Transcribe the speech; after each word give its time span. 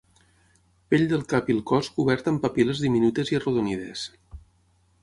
Pell 0.93 1.03
del 1.11 1.25
cap 1.33 1.51
i 1.53 1.57
el 1.57 1.61
cos 1.73 1.91
coberta 1.99 2.35
amb 2.37 2.43
papil·les 2.47 2.83
diminutes 2.87 3.35
i 3.35 3.41
arrodonides. 3.43 4.09